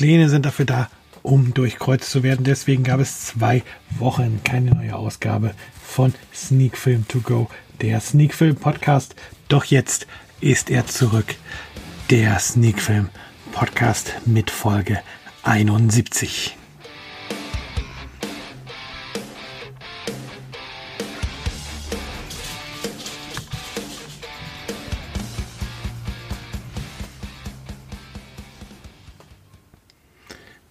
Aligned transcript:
Pläne 0.00 0.30
sind 0.30 0.46
dafür 0.46 0.64
da, 0.64 0.88
um 1.22 1.52
durchkreuzt 1.52 2.10
zu 2.10 2.22
werden. 2.22 2.42
Deswegen 2.42 2.84
gab 2.84 3.00
es 3.00 3.26
zwei 3.26 3.62
Wochen 3.98 4.40
keine 4.44 4.70
neue 4.70 4.96
Ausgabe 4.96 5.52
von 5.84 6.14
Sneak 6.34 6.78
Film 6.78 7.06
To 7.08 7.20
Go, 7.20 7.50
der 7.82 8.00
Sneak 8.00 8.32
Film 8.32 8.56
Podcast. 8.56 9.14
Doch 9.48 9.66
jetzt 9.66 10.06
ist 10.40 10.70
er 10.70 10.86
zurück. 10.86 11.34
Der 12.08 12.38
Sneak 12.38 12.80
Film 12.80 13.10
Podcast 13.52 14.14
mit 14.24 14.50
Folge 14.50 15.02
71. 15.42 16.56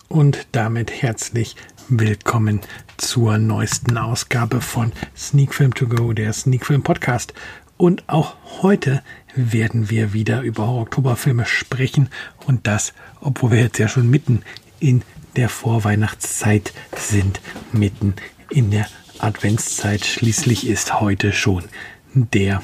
Und 0.09 0.47
damit 0.53 1.03
herzlich 1.03 1.55
willkommen 1.87 2.61
zur 2.97 3.37
neuesten 3.37 3.95
Ausgabe 3.95 4.59
von 4.59 4.91
Sneak 5.15 5.53
Film 5.53 5.75
To 5.75 5.85
Go, 5.85 6.13
der 6.13 6.33
Sneak 6.33 6.65
Film 6.65 6.81
Podcast. 6.81 7.35
Und 7.77 8.03
auch 8.07 8.35
heute 8.63 9.03
werden 9.35 9.91
wir 9.91 10.11
wieder 10.11 10.41
über 10.41 10.67
Oktoberfilme 10.67 11.45
sprechen. 11.45 12.09
Und 12.47 12.65
das, 12.65 12.95
obwohl 13.21 13.51
wir 13.51 13.59
jetzt 13.59 13.77
ja 13.77 13.87
schon 13.87 14.09
mitten 14.09 14.41
in 14.79 15.03
der 15.35 15.47
Vorweihnachtszeit 15.47 16.73
sind, 16.97 17.39
mitten 17.71 18.15
in 18.49 18.71
der 18.71 18.87
Adventszeit. 19.19 20.03
Schließlich 20.03 20.67
ist 20.67 20.99
heute 20.99 21.33
schon 21.33 21.65
der 22.13 22.63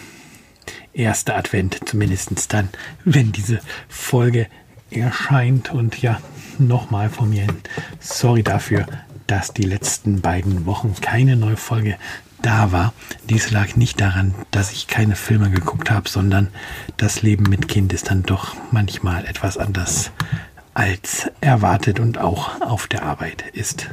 erste 0.93 1.35
Advent, 1.35 1.87
zumindest 1.87 2.51
dann, 2.53 2.69
wenn 3.03 3.31
diese 3.31 3.59
Folge 3.87 4.47
erscheint. 4.99 5.71
Und 5.71 6.01
ja, 6.01 6.19
nochmal 6.57 7.09
von 7.09 7.29
mir 7.29 7.43
hin. 7.43 7.57
Sorry 7.99 8.43
dafür, 8.43 8.85
dass 9.27 9.53
die 9.53 9.63
letzten 9.63 10.21
beiden 10.21 10.65
Wochen 10.65 10.95
keine 11.01 11.35
neue 11.35 11.57
Folge 11.57 11.97
da 12.41 12.71
war. 12.71 12.93
Dies 13.29 13.51
lag 13.51 13.75
nicht 13.75 13.99
daran, 13.99 14.35
dass 14.51 14.71
ich 14.71 14.87
keine 14.87 15.15
Filme 15.15 15.49
geguckt 15.49 15.89
habe, 15.89 16.07
sondern 16.07 16.49
das 16.97 17.21
Leben 17.21 17.45
mit 17.49 17.67
Kind 17.67 17.91
ist 17.93 18.09
dann 18.09 18.23
doch 18.23 18.55
manchmal 18.71 19.25
etwas 19.25 19.57
anders 19.57 20.11
als 20.75 21.31
erwartet 21.41 21.99
und 21.99 22.17
auch 22.17 22.61
auf 22.61 22.87
der 22.87 23.03
Arbeit 23.03 23.45
ist 23.53 23.89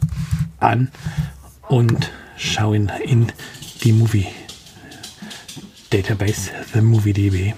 an 0.59 0.91
und 1.69 2.11
schauen 2.37 2.91
in 3.05 3.33
die 3.83 3.93
Movie 3.93 4.27
Database, 5.91 6.51
the 6.73 6.81
MovieDB, 6.81 7.55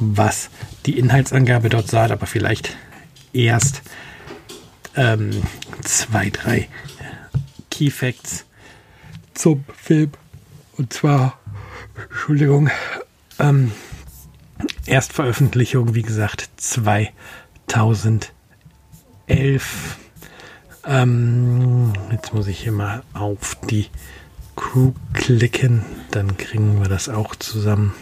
was 0.00 0.50
die 0.86 0.98
Inhaltsangabe 0.98 1.68
dort 1.68 1.88
sagt, 1.88 2.10
aber 2.10 2.26
vielleicht 2.26 2.76
erst 3.32 3.82
ähm, 4.96 5.30
zwei, 5.84 6.30
drei 6.30 6.68
Key 7.70 7.90
Facts 7.90 8.44
zum 9.34 9.64
Film. 9.76 10.10
Und 10.76 10.92
zwar, 10.92 11.38
Entschuldigung, 12.10 12.70
ähm, 13.38 13.70
Erstveröffentlichung, 14.86 15.94
wie 15.94 16.02
gesagt, 16.02 16.50
2011. 19.28 19.96
Ähm, 20.86 21.92
jetzt 22.10 22.32
muss 22.32 22.46
ich 22.46 22.60
hier 22.60 22.72
mal 22.72 23.02
auf 23.12 23.56
die 23.68 23.86
Crew 24.56 24.92
klicken, 25.12 25.84
dann 26.10 26.36
kriegen 26.36 26.80
wir 26.80 26.88
das 26.88 27.08
auch 27.08 27.36
zusammen. 27.36 27.94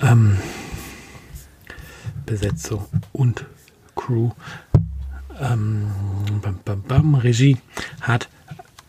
Ähm, 0.00 0.38
Besetzung 2.26 2.86
und 3.12 3.44
Crew. 3.96 4.30
Ähm, 5.40 5.90
bam, 6.40 6.60
bam, 6.64 6.82
bam. 6.82 7.14
Regie 7.16 7.58
hat 8.00 8.28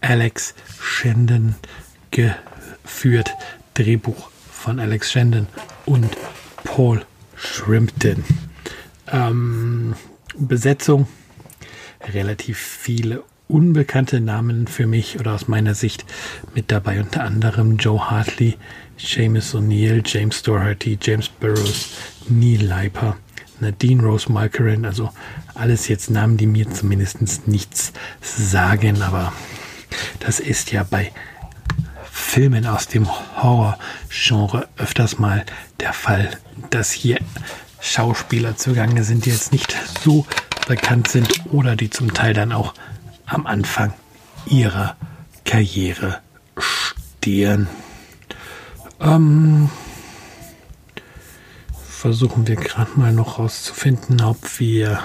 Alex 0.01 0.53
Shandon 0.79 1.55
geführt. 2.11 3.31
Drehbuch 3.73 4.29
von 4.51 4.79
Alex 4.79 5.11
Shandon 5.11 5.47
und 5.85 6.15
Paul 6.63 7.03
Shrimpton. 7.35 8.23
Ähm, 9.07 9.95
Besetzung. 10.38 11.07
Relativ 12.13 12.57
viele 12.57 13.23
unbekannte 13.47 14.19
Namen 14.19 14.68
für 14.68 14.88
mich 14.88 15.19
oder 15.19 15.34
aus 15.34 15.47
meiner 15.47 15.75
Sicht 15.75 16.06
mit 16.53 16.72
dabei, 16.72 17.00
unter 17.00 17.23
anderem 17.23 17.78
Joe 17.78 18.09
Hartley, 18.09 18.57
Seamus 18.97 19.53
O'Neill, 19.53 20.01
James 20.06 20.41
Doherty, 20.41 20.97
James 21.01 21.29
Burroughs, 21.29 21.91
Neil 22.28 22.63
Leiper, 22.63 23.18
Nadine 23.59 24.01
Rose 24.01 24.31
Malkerin, 24.31 24.85
also 24.85 25.12
alles 25.53 25.88
jetzt 25.88 26.09
Namen, 26.09 26.38
die 26.38 26.47
mir 26.47 26.69
zumindest 26.72 27.47
nichts 27.47 27.94
sagen, 28.22 29.02
aber 29.02 29.31
das 30.19 30.40
ist 30.40 30.72
ja 30.72 30.84
bei 30.84 31.12
Filmen 32.12 32.66
aus 32.66 32.88
dem 32.88 33.07
Horror-Genre 33.07 34.67
öfters 34.78 35.19
mal 35.19 35.46
der 35.79 35.94
Fall, 35.94 36.31
dass 36.69 36.91
hier 36.91 37.19
Schauspieler 37.85 38.57
zugange 38.57 39.03
sind, 39.03 39.25
die 39.25 39.29
jetzt 39.29 39.51
nicht 39.51 39.75
so 40.03 40.25
bekannt 40.68 41.07
sind 41.07 41.46
oder 41.51 41.75
die 41.75 41.91
zum 41.91 42.13
Teil 42.13 42.34
dann 42.34 42.51
auch 42.51 42.73
am 43.28 43.46
Anfang 43.46 43.94
ihrer 44.47 44.96
Karriere 45.46 46.19
stehen. 46.57 47.67
Ähm, 48.99 49.70
versuchen 51.87 52.47
wir 52.47 52.55
gerade 52.55 52.91
mal 52.96 53.14
noch 53.14 53.37
rauszufinden, 53.37 54.22
ob 54.22 54.59
wir 54.59 54.99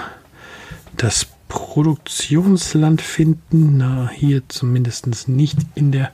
das 0.97 1.27
Produktionsland 1.49 3.01
finden. 3.01 3.77
Na, 3.77 4.09
hier 4.09 4.41
zumindest 4.49 5.27
nicht 5.27 5.57
in 5.75 5.91
der 5.91 6.11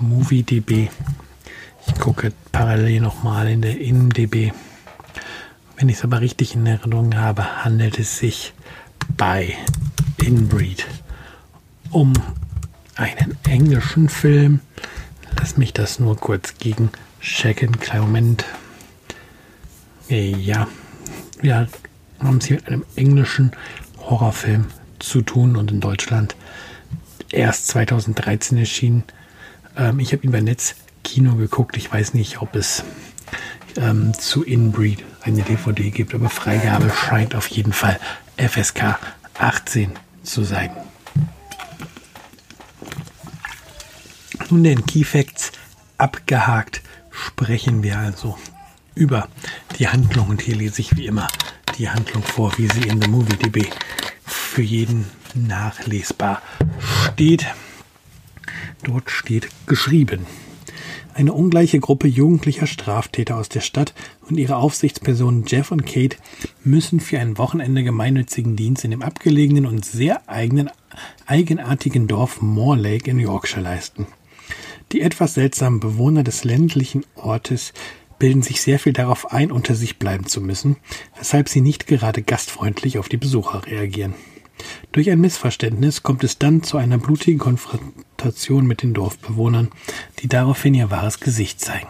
MovieDB. 0.00 0.88
Ich 1.86 1.94
gucke 2.00 2.32
parallel 2.50 3.00
nochmal 3.00 3.48
in 3.48 3.62
der 3.62 3.80
InDB. 3.80 4.52
Wenn 5.78 5.88
ich 5.88 5.98
es 5.98 6.04
aber 6.04 6.20
richtig 6.20 6.56
in 6.56 6.66
Erinnerung 6.66 7.16
habe, 7.16 7.64
handelt 7.64 8.00
es 8.00 8.18
sich 8.18 8.52
bei 9.16 9.56
Inbreed 10.16 10.84
um 11.92 12.14
einen 12.96 13.38
englischen 13.44 14.08
Film. 14.08 14.58
Lass 15.38 15.56
mich 15.56 15.72
das 15.72 16.00
nur 16.00 16.16
kurz 16.16 16.54
gegen 16.58 16.90
checken. 17.20 17.78
Kleinen 17.78 18.06
Moment. 18.06 18.44
Ja, 20.08 20.66
wir 21.40 21.68
haben 22.18 22.38
es 22.38 22.46
hier 22.46 22.56
mit 22.56 22.66
einem 22.66 22.84
englischen 22.96 23.52
Horrorfilm 23.98 24.66
zu 24.98 25.22
tun 25.22 25.54
und 25.54 25.70
in 25.70 25.78
Deutschland 25.78 26.34
erst 27.30 27.68
2013 27.68 28.58
erschienen. 28.58 29.04
Ähm, 29.76 30.00
ich 30.00 30.12
habe 30.12 30.24
ihn 30.24 30.32
bei 30.32 30.40
Netzkino 30.40 31.36
geguckt. 31.36 31.76
Ich 31.76 31.92
weiß 31.92 32.14
nicht, 32.14 32.42
ob 32.42 32.56
es 32.56 32.82
ähm, 33.76 34.14
zu 34.14 34.44
Inbreed 34.44 35.04
eine 35.22 35.42
DVD 35.42 35.90
gibt, 35.90 36.14
aber 36.14 36.30
Freigabe 36.30 36.90
scheint 36.90 37.34
auf 37.34 37.48
jeden 37.48 37.72
Fall 37.72 37.98
FSK 38.36 38.98
18 39.38 39.92
zu 40.22 40.44
sein. 40.44 40.70
Nun 44.50 44.64
den 44.64 44.86
Key 44.86 45.04
Facts 45.04 45.52
abgehakt, 45.98 46.82
sprechen 47.10 47.82
wir 47.82 47.98
also 47.98 48.38
über 48.94 49.28
die 49.78 49.88
Handlung. 49.88 50.28
Und 50.28 50.42
hier 50.42 50.56
lese 50.56 50.80
ich 50.80 50.96
wie 50.96 51.06
immer 51.06 51.28
die 51.76 51.88
Handlung 51.88 52.22
vor, 52.22 52.56
wie 52.56 52.68
sie 52.68 52.88
in 52.88 53.00
der 53.00 53.08
MovieDB 53.08 53.70
für 54.24 54.62
jeden 54.62 55.06
nachlesbar 55.34 56.42
steht. 57.04 57.46
Dort 58.82 59.10
steht 59.10 59.48
geschrieben. 59.66 60.26
Eine 61.18 61.32
ungleiche 61.32 61.80
Gruppe 61.80 62.06
jugendlicher 62.06 62.68
Straftäter 62.68 63.38
aus 63.38 63.48
der 63.48 63.60
Stadt 63.60 63.92
und 64.30 64.38
ihre 64.38 64.54
Aufsichtspersonen 64.54 65.46
Jeff 65.48 65.72
und 65.72 65.84
Kate 65.84 66.16
müssen 66.62 67.00
für 67.00 67.18
ein 67.18 67.38
Wochenende 67.38 67.82
gemeinnützigen 67.82 68.54
Dienst 68.54 68.84
in 68.84 68.92
dem 68.92 69.02
abgelegenen 69.02 69.66
und 69.66 69.84
sehr 69.84 70.28
eigenen, 70.28 70.70
eigenartigen 71.26 72.06
Dorf 72.06 72.40
Moor 72.40 72.76
Lake 72.76 73.10
in 73.10 73.18
Yorkshire 73.18 73.60
leisten. 73.60 74.06
Die 74.92 75.00
etwas 75.00 75.34
seltsamen 75.34 75.80
Bewohner 75.80 76.22
des 76.22 76.44
ländlichen 76.44 77.04
Ortes 77.16 77.72
bilden 78.20 78.42
sich 78.42 78.62
sehr 78.62 78.78
viel 78.78 78.92
darauf 78.92 79.32
ein, 79.32 79.50
unter 79.50 79.74
sich 79.74 79.98
bleiben 79.98 80.26
zu 80.26 80.40
müssen, 80.40 80.76
weshalb 81.18 81.48
sie 81.48 81.62
nicht 81.62 81.88
gerade 81.88 82.22
gastfreundlich 82.22 82.96
auf 82.96 83.08
die 83.08 83.16
Besucher 83.16 83.66
reagieren. 83.66 84.14
Durch 84.92 85.10
ein 85.10 85.20
Missverständnis 85.20 86.02
kommt 86.02 86.24
es 86.24 86.38
dann 86.38 86.62
zu 86.62 86.76
einer 86.76 86.98
blutigen 86.98 87.38
Konfrontation 87.38 88.66
mit 88.66 88.82
den 88.82 88.94
Dorfbewohnern, 88.94 89.68
die 90.20 90.28
daraufhin 90.28 90.74
ihr 90.74 90.90
wahres 90.90 91.20
Gesicht 91.20 91.60
zeigen. 91.60 91.88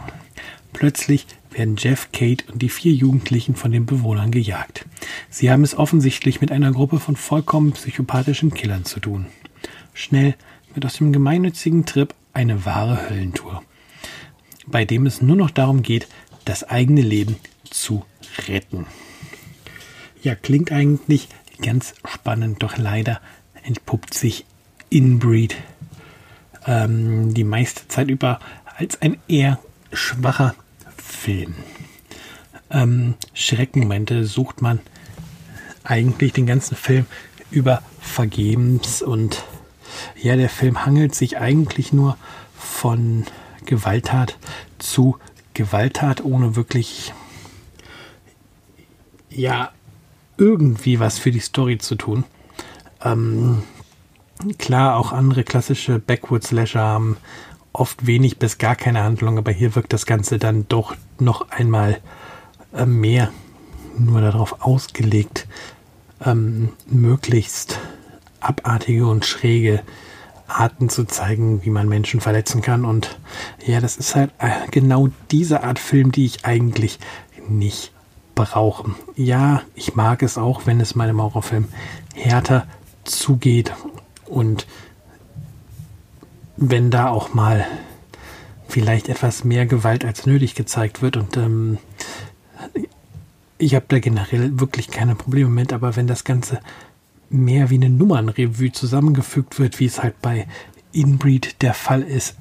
Plötzlich 0.73 1.27
werden 1.51 1.77
Jeff, 1.77 2.11
Kate 2.13 2.45
und 2.53 2.61
die 2.61 2.69
vier 2.69 2.93
Jugendlichen 2.93 3.57
von 3.57 3.73
den 3.73 3.87
Bewohnern 3.87 4.31
gejagt. 4.31 4.87
Sie 5.31 5.51
haben 5.51 5.65
es 5.65 5.77
offensichtlich 5.77 6.41
mit 6.41 6.53
einer 6.53 6.73
Gruppe 6.73 7.01
von 7.01 7.17
vollkommen 7.17 7.73
psychopathischen 7.73 8.53
Killern 8.53 8.85
zu 8.85 9.01
tun. 9.01 9.27
Schnell 9.95 10.35
wird 10.75 10.87
aus 10.87 10.99
dem 10.99 11.13
gemeinnützigen 11.13 11.87
Trip 11.87 12.15
eine 12.33 12.65
wahre 12.65 13.09
Höllentour, 13.09 13.63
bei 14.67 14.85
dem 14.85 15.07
es 15.07 15.23
nur 15.23 15.37
noch 15.37 15.51
darum 15.51 15.83
geht, 15.83 16.07
das 16.45 16.65
eigene 16.65 17.03
Leben 17.03 17.37
zu 17.69 18.05
retten. 18.47 18.87
Ja, 20.23 20.35
klingt 20.35 20.73
eigentlich 20.73 21.29
ganz 21.63 21.95
spannend, 22.05 22.63
doch 22.63 22.77
leider 22.77 23.21
entpuppt 23.65 24.15
sich 24.15 24.45
Inbreed 24.91 25.57
ähm, 26.67 27.35
die 27.35 27.45
meiste 27.45 27.89
Zeit 27.89 28.09
über 28.09 28.41
als 28.77 29.01
ein 29.03 29.19
eher 29.29 29.59
schwacher 29.93 30.55
Film. 30.97 31.55
Ähm, 32.71 33.15
Schreckmomente 33.35 34.25
sucht 34.25 34.63
man 34.63 34.81
eigentlich 35.85 36.33
den 36.33 36.47
ganzen 36.47 36.77
Film 36.77 37.07
über 37.51 37.83
vergebens 38.01 39.03
und 39.03 39.45
ja, 40.21 40.37
der 40.37 40.51
Film 40.51 40.85
hangelt 40.85 41.15
sich 41.15 41.39
eigentlich 41.39 41.93
nur 41.93 42.17
von 42.57 43.25
Gewalttat 43.65 44.39
zu 44.79 45.19
Gewalttat, 45.55 46.25
ohne 46.25 46.57
wirklich 46.57 47.13
ja 49.31 49.73
irgendwie 50.39 51.01
was 51.01 51.19
für 51.19 51.31
die 51.31 51.41
Story 51.41 51.79
zu 51.79 51.97
tun. 51.97 52.25
Ähm, 53.05 53.63
klar, 54.57 54.97
auch 54.97 55.13
andere 55.13 55.45
klassische 55.45 55.99
Backwoods-Slasher 55.99 56.81
haben 56.81 57.17
oft 57.73 58.07
wenig 58.07 58.39
bis 58.39 58.59
gar 58.59 58.77
keine 58.77 59.03
Handlung, 59.03 59.39
aber 59.39 59.53
hier 59.53 59.75
wirkt 59.75 59.93
das 59.93 60.07
Ganze 60.07 60.39
dann 60.39 60.67
doch 60.69 60.95
noch 61.19 61.51
einmal 61.51 62.01
äh, 62.75 62.87
mehr 62.87 63.31
nur 63.99 64.21
darauf 64.21 64.63
ausgelegt, 64.63 65.47
ähm, 66.25 66.71
möglichst 66.87 67.79
abartige 68.41 69.07
und 69.07 69.25
schräge 69.25 69.83
Arten 70.47 70.89
zu 70.89 71.05
zeigen, 71.05 71.65
wie 71.65 71.71
man 71.71 71.89
Menschen 71.89 72.21
verletzen 72.21 72.63
kann. 72.63 72.85
Und 72.85 73.19
ja, 73.65 73.81
das 73.81 73.97
ist 73.97 74.15
halt 74.15 74.31
äh, 74.39 74.51
genau 74.71 75.09
diese 75.31 75.63
Art 75.63 75.79
Film, 75.79 76.13
die 76.13 76.25
ich 76.25 76.45
eigentlich 76.45 76.99
nicht 77.49 77.93
brauchen. 78.39 78.95
Ja, 79.17 79.63
ich 79.75 79.97
mag 79.97 80.23
es 80.23 80.39
auch, 80.39 80.65
wenn 80.65 80.79
es 80.79 80.95
meinem 80.95 81.21
Horrorfilm 81.21 81.67
härter 82.15 82.69
zugeht 83.03 83.73
und 84.27 84.69
wenn 86.57 86.93
da 86.93 87.09
auch 87.09 87.35
mal 87.35 87.67
vielleicht 88.69 89.09
etwas 89.09 89.43
mehr 89.43 89.67
Gewalt 89.67 90.05
als 90.05 90.25
nötig 90.25 90.55
gezeigt 90.55 91.03
wird 91.03 91.17
und 91.17 91.37
ähm, 91.37 91.79
ich 93.59 93.75
habe 93.75 93.87
da 93.89 93.99
generell 93.99 94.61
wirklich 94.61 94.89
keine 94.89 95.17
Probleme 95.17 95.51
mit, 95.51 95.73
aber 95.73 95.97
wenn 95.97 96.07
das 96.07 96.23
Ganze 96.23 96.61
mehr 97.31 97.71
wie 97.71 97.75
eine 97.75 97.91
Nummernrevue 97.91 98.71
zusammengefügt 98.71 99.59
wird, 99.59 99.81
wie 99.81 99.87
es 99.87 100.01
halt 100.01 100.23
bei 100.23 100.47
Inbreed 100.93 101.61
der 101.61 101.75
Fall 101.75 102.03
ist, 102.03 102.37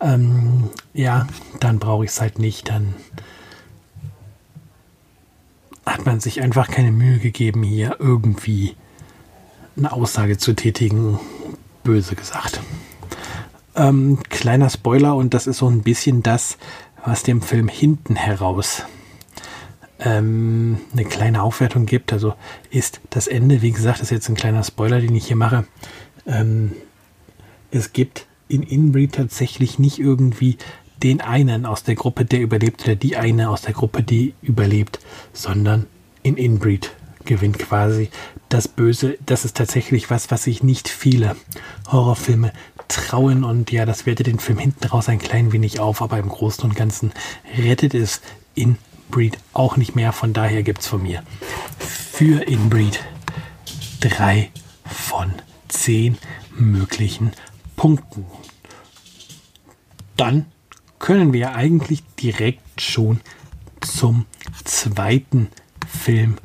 ähm, 0.00 0.70
ja, 0.94 1.26
dann 1.58 1.80
brauche 1.80 2.04
ich 2.04 2.12
es 2.12 2.20
halt 2.20 2.38
nicht. 2.38 2.68
Dann 2.68 2.94
hat 6.00 6.06
man 6.06 6.20
sich 6.20 6.40
einfach 6.40 6.68
keine 6.68 6.92
Mühe 6.92 7.18
gegeben, 7.18 7.62
hier 7.62 7.96
irgendwie 7.98 8.74
eine 9.76 9.92
Aussage 9.92 10.38
zu 10.38 10.54
tätigen, 10.54 11.20
böse 11.84 12.14
gesagt. 12.14 12.58
Ähm, 13.76 14.18
kleiner 14.30 14.70
Spoiler, 14.70 15.14
und 15.14 15.34
das 15.34 15.46
ist 15.46 15.58
so 15.58 15.68
ein 15.68 15.82
bisschen 15.82 16.22
das, 16.22 16.56
was 17.04 17.22
dem 17.22 17.42
Film 17.42 17.68
hinten 17.68 18.16
heraus 18.16 18.84
ähm, 19.98 20.78
eine 20.92 21.04
kleine 21.04 21.42
Aufwertung 21.42 21.84
gibt. 21.84 22.14
Also 22.14 22.32
ist 22.70 23.02
das 23.10 23.26
Ende, 23.26 23.60
wie 23.60 23.72
gesagt, 23.72 23.98
das 23.98 24.04
ist 24.04 24.10
jetzt 24.10 24.28
ein 24.30 24.36
kleiner 24.36 24.64
Spoiler, 24.64 25.00
den 25.00 25.14
ich 25.14 25.26
hier 25.26 25.36
mache. 25.36 25.66
Ähm, 26.26 26.72
es 27.70 27.92
gibt 27.92 28.26
in 28.48 28.62
Inbreed 28.62 29.12
tatsächlich 29.12 29.78
nicht 29.78 29.98
irgendwie 29.98 30.56
den 31.02 31.20
einen 31.20 31.66
aus 31.66 31.82
der 31.82 31.94
Gruppe, 31.94 32.24
der 32.24 32.40
überlebt, 32.40 32.82
oder 32.84 32.96
die 32.96 33.16
eine 33.16 33.50
aus 33.50 33.62
der 33.62 33.74
Gruppe, 33.74 34.02
die 34.02 34.34
überlebt, 34.42 34.98
sondern 35.32 35.86
in 36.22 36.36
Inbreed 36.36 36.90
gewinnt 37.24 37.58
quasi 37.58 38.10
das 38.48 38.68
Böse. 38.68 39.16
Das 39.24 39.44
ist 39.44 39.56
tatsächlich 39.56 40.10
was, 40.10 40.30
was 40.30 40.44
sich 40.44 40.62
nicht 40.62 40.88
viele 40.88 41.36
Horrorfilme 41.90 42.52
trauen 42.88 43.44
und 43.44 43.70
ja, 43.70 43.86
das 43.86 44.04
wertet 44.06 44.26
den 44.26 44.40
Film 44.40 44.58
hinten 44.58 44.86
raus 44.86 45.08
ein 45.08 45.18
klein 45.18 45.52
wenig 45.52 45.80
auf, 45.80 46.02
aber 46.02 46.18
im 46.18 46.28
Großen 46.28 46.64
und 46.64 46.74
Ganzen 46.74 47.12
rettet 47.56 47.94
es 47.94 48.20
Inbreed 48.54 49.38
auch 49.52 49.76
nicht 49.76 49.94
mehr. 49.94 50.12
Von 50.12 50.32
daher 50.32 50.62
gibt 50.62 50.80
es 50.80 50.88
von 50.88 51.02
mir 51.02 51.22
für 51.78 52.42
Inbreed 52.42 53.00
drei 54.00 54.50
von 54.84 55.32
zehn 55.68 56.18
möglichen 56.58 57.32
Punkten. 57.76 58.26
Dann 60.16 60.46
können 61.00 61.32
wir 61.32 61.56
eigentlich 61.56 62.04
direkt 62.20 62.80
schon 62.80 63.20
zum 63.80 64.26
zweiten 64.64 65.48
Film 65.88 66.36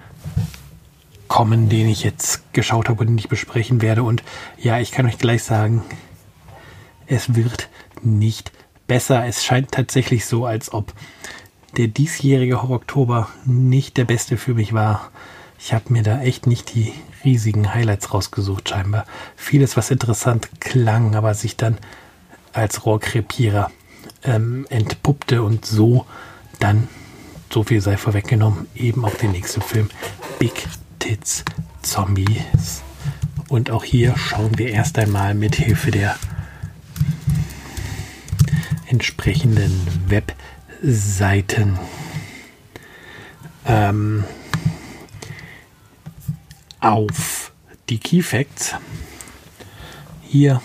kommen, 1.28 1.70
den 1.70 1.88
ich 1.88 2.04
jetzt 2.04 2.52
geschaut 2.54 2.90
habe 2.90 3.02
und 3.02 3.08
den 3.08 3.18
ich 3.18 3.30
besprechen 3.30 3.82
werde. 3.82 4.02
Und 4.02 4.24
ja, 4.58 4.80
ich 4.80 4.92
kann 4.92 5.06
euch 5.06 5.20
gleich 5.20 5.44
sagen, 5.44 5.84
es 7.06 7.36
wird 7.36 7.70
nicht 8.02 8.52
besser. 8.88 9.26
Es 9.26 9.44
scheint 9.44 9.72
tatsächlich 9.72 10.26
so, 10.26 10.46
als 10.46 10.74
ob 10.74 10.94
der 11.78 11.88
diesjährige 11.88 12.62
Horror-Oktober 12.62 13.30
nicht 13.46 13.98
der 13.98 14.06
beste 14.06 14.38
für 14.38 14.54
mich 14.54 14.74
war. 14.74 15.12
Ich 15.60 15.74
habe 15.74 15.92
mir 15.92 16.04
da 16.04 16.22
echt 16.22 16.48
nicht 16.48 16.74
die 16.74 16.94
riesigen 17.24 17.74
Highlights 17.74 18.14
rausgesucht, 18.14 18.70
scheinbar. 18.70 19.06
Vieles, 19.36 19.76
was 19.76 19.92
interessant 19.92 20.62
klang, 20.62 21.16
aber 21.16 21.34
sich 21.34 21.58
dann 21.58 21.78
als 22.54 22.86
Rohrkrepierer 22.86 23.72
ähm, 24.26 24.66
entpuppte 24.70 25.44
und 25.44 25.66
so 25.66 26.06
dann, 26.60 26.88
so 27.52 27.64
viel 27.64 27.82
sei 27.82 27.98
vorweggenommen, 27.98 28.68
eben 28.76 29.06
auch 29.06 29.16
den 29.16 29.32
nächsten 29.32 29.62
Film 29.62 29.90
Big 30.40 30.68
Tits 31.00 31.46
Zombies. 31.82 32.82
Und 33.48 33.70
auch 33.70 33.84
hier 33.84 34.18
schauen 34.18 34.58
wir 34.58 34.70
erst 34.70 34.98
einmal 34.98 35.36
mit 35.36 35.56
Hilfe 35.56 35.92
der 35.92 36.18
entsprechenden 38.88 39.88
Webseiten 40.08 41.78
ähm, 43.66 44.24
auf 46.80 47.52
die 47.90 48.00
Key 48.00 48.22
Facts. 48.22 48.76
Hier 50.22 50.62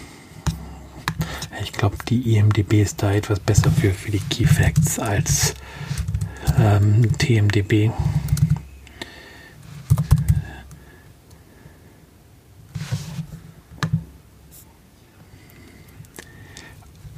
glaube, 1.81 1.97
die 2.11 2.37
IMDB 2.37 2.83
ist 2.83 3.03
da 3.03 3.11
etwas 3.11 3.41
besser 3.41 3.71
für, 3.71 3.95
für 3.95 4.11
die 4.11 4.19
Key 4.19 4.45
Facts 4.45 4.99
als 4.99 5.55
ähm, 6.59 7.11
TMDB. 7.17 7.91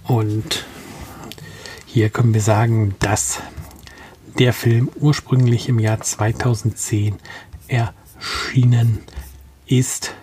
Und 0.05 0.65
hier 1.85 2.11
können 2.11 2.33
wir 2.33 2.41
sagen, 2.41 2.95
dass 3.01 3.41
der 4.39 4.53
Film 4.53 4.89
ursprünglich 4.95 5.69
im 5.69 5.81
Jahr 5.81 6.01
2010 6.01 7.17
erschienen 7.67 9.01
ist. 9.67 10.15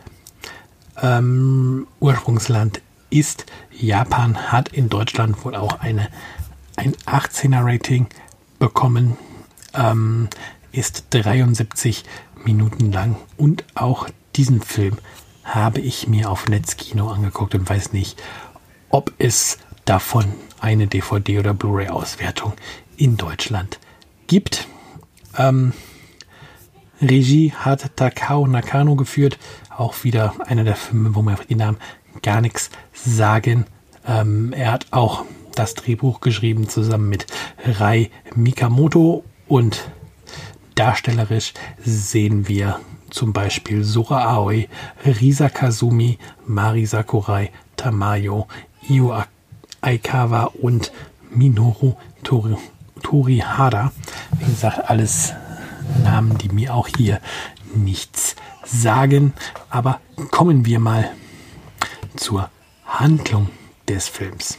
Ähm, 1.02 1.88
Ursprungsland 2.00 2.82
ist, 3.10 3.46
Japan 3.72 4.52
hat 4.52 4.70
in 4.70 4.90
Deutschland 4.90 5.44
wohl 5.44 5.56
auch 5.56 5.80
eine, 5.80 6.10
ein 6.76 6.96
18er 7.06 7.62
Rating 7.64 8.08
bekommen, 8.60 9.18
ähm, 9.74 10.30
ist 10.72 11.06
73 11.12 12.04
Minuten 12.46 12.92
lang 12.92 13.16
und 13.38 13.64
auch 13.76 14.08
diesen 14.36 14.62
Film 14.62 14.98
habe 15.44 15.80
ich 15.80 16.08
mir 16.08 16.30
auf 16.30 16.48
Netzkino 16.48 17.10
angeguckt 17.10 17.56
und 17.56 17.68
weiß 17.68 17.92
nicht, 17.94 18.22
ob 18.90 19.14
es 19.18 19.58
davon 19.86 20.26
eine 20.60 20.86
DVD- 20.86 21.40
oder 21.40 21.54
Blu-ray-Auswertung 21.54 22.54
in 22.98 23.18
Deutschland 23.18 23.80
gibt. 24.28 24.68
Ähm, 25.38 25.74
Regie 27.02 27.54
hat 27.54 27.96
Takao 27.96 28.46
Nakano 28.46 28.96
geführt. 28.96 29.40
Auch 29.76 30.04
wieder 30.04 30.34
einer 30.46 30.64
der 30.64 30.76
Filme, 30.76 31.16
wo 31.16 31.22
mir 31.22 31.38
die 31.48 31.56
Namen 31.56 31.78
gar 32.22 32.42
nichts 32.42 32.70
sagen. 32.94 33.66
Ähm, 34.08 34.54
er 34.54 34.72
hat 34.72 34.88
auch 34.92 35.26
das 35.56 35.74
Drehbuch 35.74 36.22
geschrieben 36.22 36.70
zusammen 36.70 37.10
mit 37.10 37.26
Rai 37.66 38.12
Mikamoto 38.36 39.24
und 39.48 39.90
darstellerisch 40.76 41.54
sehen 41.84 42.48
wir 42.48 42.80
zum 43.10 43.34
Beispiel 43.34 43.84
Sora 43.84 44.34
Aoi, 44.36 44.68
Risa 45.06 45.50
Kazumi, 45.50 46.18
Mari 46.46 46.86
Sakurai, 46.86 47.52
Tamayo, 47.76 48.48
Io 48.88 49.24
Aikawa 49.82 50.52
und 50.62 50.92
Minoru 51.32 51.96
Tori, 52.24 52.56
Torihara. 53.02 53.92
Wie 54.38 54.46
gesagt, 54.46 54.90
alles 54.90 55.34
Namen, 56.04 56.38
die 56.38 56.50
mir 56.50 56.74
auch 56.74 56.88
hier 56.88 57.20
nichts 57.76 58.36
sagen. 58.66 59.34
Aber 59.70 60.00
kommen 60.32 60.66
wir 60.66 60.80
mal 60.80 61.12
zur 62.20 62.50
Handlung 62.86 63.50
des 63.88 64.08
Films. 64.08 64.58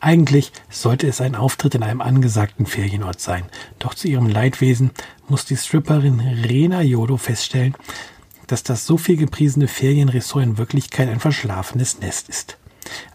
Eigentlich 0.00 0.52
sollte 0.70 1.06
es 1.06 1.20
ein 1.20 1.34
Auftritt 1.34 1.74
in 1.74 1.82
einem 1.82 2.00
angesagten 2.00 2.66
Ferienort 2.66 3.20
sein, 3.20 3.44
doch 3.78 3.94
zu 3.94 4.08
ihrem 4.08 4.28
Leidwesen 4.28 4.90
muss 5.28 5.44
die 5.44 5.56
Stripperin 5.56 6.20
Rena 6.20 6.82
Yodo 6.82 7.16
feststellen, 7.16 7.74
dass 8.46 8.62
das 8.62 8.86
so 8.86 8.98
viel 8.98 9.16
gepriesene 9.16 9.68
Ferienressort 9.68 10.44
in 10.44 10.58
Wirklichkeit 10.58 11.08
ein 11.08 11.20
verschlafenes 11.20 12.00
Nest 12.00 12.28
ist. 12.28 12.58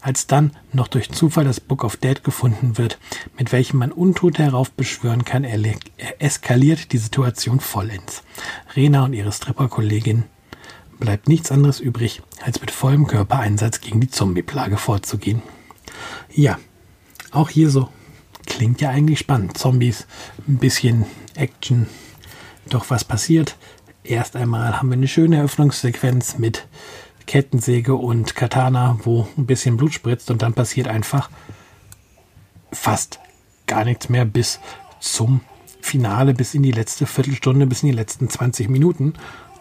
Als 0.02 0.26
dann 0.28 0.52
noch 0.72 0.88
durch 0.88 1.12
Zufall 1.12 1.44
das 1.44 1.60
Book 1.60 1.84
of 1.84 1.98
Dead 1.98 2.24
gefunden 2.24 2.78
wird, 2.78 2.98
mit 3.38 3.52
welchem 3.52 3.80
man 3.80 3.92
Untote 3.92 4.44
heraufbeschwören 4.44 5.26
kann, 5.26 5.46
eskaliert 6.20 6.92
die 6.94 6.98
Situation 6.98 7.60
vollends. 7.60 8.24
Rena 8.76 9.04
und 9.04 9.14
ihre 9.14 9.32
Stripper-Kollegin 9.32 10.24
bleibt 11.00 11.28
nichts 11.28 11.52
anderes 11.52 11.80
übrig, 11.80 12.22
als 12.44 12.62
mit 12.62 12.72
vollem 12.72 13.08
Körpereinsatz 13.08 13.82
gegen 13.82 14.00
die 14.00 14.10
Zombie-Plage 14.10 14.78
vorzugehen. 14.78 15.42
Ja, 16.34 16.60
auch 17.32 17.50
hier 17.50 17.70
so. 17.70 17.90
Klingt 18.46 18.82
ja 18.82 18.90
eigentlich 18.90 19.20
spannend. 19.20 19.58
Zombies, 19.58 20.08
ein 20.48 20.58
bisschen 20.58 21.06
Action. 21.36 21.88
Doch 22.70 22.90
was 22.90 23.04
passiert? 23.04 23.58
Erst 24.04 24.36
einmal 24.36 24.78
haben 24.78 24.90
wir 24.90 24.94
eine 24.94 25.08
schöne 25.08 25.38
Eröffnungssequenz 25.38 26.38
mit 26.38 26.68
Kettensäge 27.26 27.96
und 27.96 28.36
Katana, 28.36 29.00
wo 29.04 29.28
ein 29.38 29.46
bisschen 29.46 29.76
Blut 29.76 29.94
spritzt 29.94 30.32
und 30.32 30.42
dann 30.42 30.54
passiert 30.54 30.88
einfach 30.88 31.30
fast 32.72 33.20
gar 33.66 33.84
nichts 33.84 34.08
mehr 34.08 34.26
bis 34.26 34.60
zum 35.00 35.42
Finale, 35.82 36.34
bis 36.34 36.54
in 36.54 36.64
die 36.64 36.72
letzte 36.72 37.06
Viertelstunde, 37.06 37.68
bis 37.68 37.84
in 37.84 37.90
die 37.90 37.96
letzten 37.96 38.30
20 38.30 38.70
Minuten. 38.70 39.14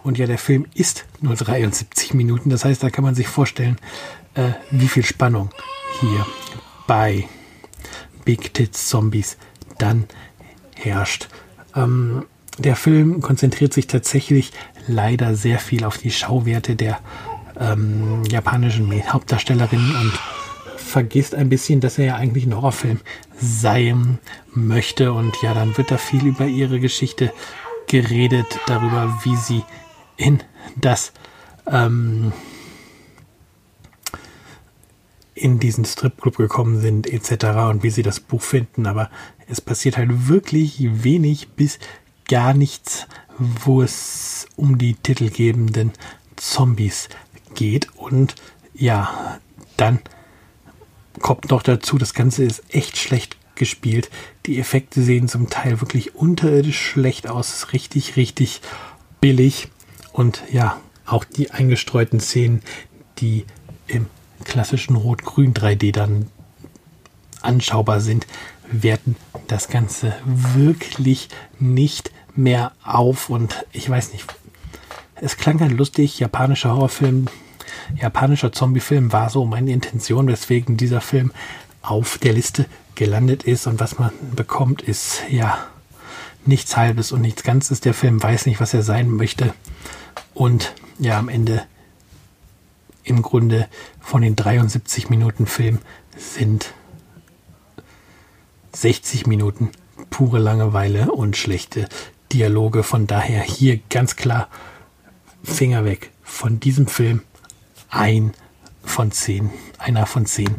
Und 0.07 0.19
ja, 0.19 0.27
der 0.27 0.39
Film 0.39 0.67
ist 0.73 1.05
nur 1.21 1.35
73 1.35 2.15
Minuten. 2.15 2.49
Das 2.49 2.65
heißt, 2.65 2.81
da 2.81 2.91
kann 2.91 3.03
man 3.03 3.17
sich 3.17 3.27
vorstellen, 3.27 3.77
äh, 4.35 4.51
wie 4.71 4.87
viel 4.87 5.05
Spannung 5.05 5.51
hier 5.99 6.25
bei 6.87 7.25
Big 8.25 8.55
Tits 8.55 8.87
Zombies 8.87 9.37
dann 9.79 10.05
herrscht. 10.77 11.27
Ähm, 11.75 12.25
der 12.57 12.77
Film 12.77 13.21
konzentriert 13.21 13.73
sich 13.73 13.89
tatsächlich 13.89 14.53
leider 14.87 15.35
sehr 15.35 15.59
viel 15.59 15.83
auf 15.83 15.99
die 15.99 16.13
Schauwerte 16.13 16.77
der 16.77 17.01
ähm, 17.59 18.23
japanischen 18.31 18.89
Hauptdarstellerin 19.13 19.93
und 19.97 20.13
vergisst 20.77 21.35
ein 21.35 21.49
bisschen, 21.49 21.81
dass 21.81 21.99
er 21.99 22.05
ja 22.05 22.15
eigentlich 22.15 22.47
ein 22.47 22.55
Horrorfilm 22.55 23.01
sein 23.41 24.21
möchte. 24.55 25.13
Und 25.13 25.35
ja, 25.43 25.53
dann 25.53 25.77
wird 25.77 25.91
da 25.91 25.99
viel 25.99 26.25
über 26.27 26.47
ihre 26.47 26.79
Geschichte 26.79 27.33
geredet, 27.89 28.47
darüber, 28.69 29.19
wie 29.25 29.35
sie 29.35 29.65
in 30.17 30.43
das 30.77 31.13
ähm, 31.67 32.33
in 35.35 35.59
diesen 35.59 35.85
Stripclub 35.85 36.37
gekommen 36.37 36.81
sind 36.81 37.07
etc. 37.07 37.45
und 37.71 37.83
wie 37.83 37.91
sie 37.91 38.03
das 38.03 38.21
Buch 38.21 38.43
finden. 38.43 38.87
Aber 38.87 39.11
es 39.47 39.61
passiert 39.61 39.97
halt 39.97 40.29
wirklich 40.29 40.79
wenig 41.05 41.49
bis 41.51 41.79
gar 42.29 42.55
nichts, 42.55 43.07
wo 43.39 43.83
es 43.83 44.47
um 44.57 44.79
die 44.79 44.95
titelgebenden 44.95 45.93
Zombies 46.37 47.09
geht. 47.55 47.95
Und 47.97 48.35
ja, 48.75 49.39
dann 49.77 50.01
kommt 51.21 51.51
noch 51.51 51.63
dazu, 51.63 51.99
das 51.99 52.15
Ganze 52.15 52.45
ist 52.45 52.63
echt 52.71 52.97
schlecht 52.97 53.37
gespielt. 53.57 54.11
Die 54.47 54.59
Effekte 54.59 55.03
sehen 55.03 55.29
zum 55.29 55.51
Teil 55.51 55.81
wirklich 55.81 56.15
unterirdisch 56.15 56.81
schlecht 56.81 57.29
aus. 57.29 57.53
Ist 57.53 57.73
richtig, 57.73 58.17
richtig 58.17 58.61
billig. 59.21 59.69
Und 60.17 60.45
ja, 60.51 60.81
auch 61.05 61.25
die 61.25 61.51
eingestreuten 61.51 62.21
Szenen, 62.21 62.63
die 63.19 63.45
im 63.87 64.07
klassischen 64.45 64.97
Rot-Grün 64.97 65.53
3D 65.53 65.93
dann 65.93 66.31
anschaubar 67.43 68.01
sind, 68.01 68.27
werten 68.73 69.17
das 69.47 69.69
Ganze 69.69 70.15
wirklich 70.25 71.29
nicht 71.59 72.13
mehr 72.35 72.73
auf. 72.83 73.29
Und 73.29 73.67
ich 73.73 73.91
weiß 73.91 74.15
nicht, 74.15 74.25
es 75.17 75.37
klang 75.37 75.61
halt 75.61 75.73
lustig, 75.73 76.19
japanischer 76.19 76.73
Horrorfilm, 76.73 77.27
japanischer 77.95 78.53
Zombiefilm 78.53 79.13
war 79.13 79.29
so 79.29 79.45
meine 79.45 79.71
Intention, 79.71 80.29
weswegen 80.29 80.79
dieser 80.79 81.03
Film 81.03 81.31
auf 81.83 82.17
der 82.17 82.33
Liste 82.33 82.65
gelandet 82.95 83.43
ist. 83.43 83.67
Und 83.67 83.81
was 83.81 83.99
man 83.99 84.13
bekommt, 84.35 84.81
ist 84.81 85.25
ja 85.29 85.59
nichts 86.47 86.75
Halbes 86.75 87.13
und 87.13 87.21
nichts 87.21 87.43
Ganzes. 87.43 87.83
Der 87.83 87.93
Film 87.93 88.23
weiß 88.23 88.47
nicht, 88.47 88.61
was 88.61 88.73
er 88.73 88.83
sein 88.83 89.11
möchte. 89.11 89.53
Und 90.35 90.75
ja, 90.99 91.19
am 91.19 91.29
Ende 91.29 91.67
im 93.05 93.23
Grunde 93.23 93.69
von 94.01 94.23
den 94.23 94.37
73 94.37 95.09
Minuten 95.11 95.47
Film 95.47 95.79
sind 96.17 96.75
60 98.75 99.27
Minuten 99.27 99.71
pure 100.11 100.39
Langeweile 100.39 101.11
und 101.13 101.37
schlechte 101.37 101.89
Dialoge. 102.33 102.83
Von 102.83 103.07
daher 103.07 103.43
hier 103.43 103.81
ganz 103.91 104.17
klar 104.17 104.49
Finger 105.43 105.85
weg 105.85 106.11
von 106.23 106.61
diesem 106.61 106.87
Film. 106.87 107.23
Ein 107.89 108.33
von 108.83 109.13
zehn, 109.13 109.51
einer 109.79 110.07
von 110.07 110.27
zehn 110.27 110.57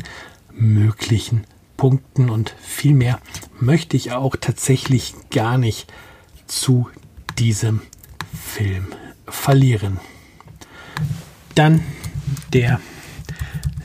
möglichen 0.52 1.46
Punkten 1.76 2.30
und 2.30 2.56
viel 2.62 2.94
mehr 2.94 3.20
möchte 3.60 3.96
ich 3.96 4.12
auch 4.12 4.36
tatsächlich 4.36 5.14
gar 5.30 5.58
nicht 5.58 5.92
zu 6.48 6.90
diesem 7.38 7.82
Film 8.34 8.88
verlieren. 9.28 10.00
Dann 11.56 11.84
der 12.54 12.80